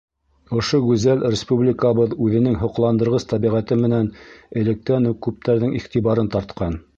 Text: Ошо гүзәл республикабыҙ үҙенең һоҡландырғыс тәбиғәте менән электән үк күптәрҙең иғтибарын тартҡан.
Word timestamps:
Ошо 0.59 0.77
гүзәл 0.85 1.19
республикабыҙ 1.33 2.15
үҙенең 2.27 2.55
һоҡландырғыс 2.61 3.27
тәбиғәте 3.35 3.77
менән 3.83 4.09
электән 4.63 5.07
үк 5.13 5.21
күптәрҙең 5.29 5.77
иғтибарын 5.83 6.33
тартҡан. 6.39 6.83